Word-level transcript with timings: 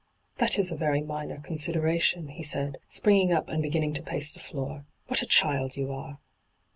'That 0.39 0.57
is 0.57 0.71
a 0.71 0.75
very 0.75 1.01
minor 1.03 1.39
consideration,' 1.39 2.29
he 2.29 2.41
said, 2.41 2.79
springing 2.89 3.31
up 3.31 3.49
and 3.49 3.61
beginning 3.61 3.93
to 3.93 4.01
pace 4.01 4.33
the 4.33 4.39
floor.' 4.39 4.83
What 5.07 5.21
a 5.21 5.27
child 5.27 5.75
you 5.77 5.91
are 5.91 6.17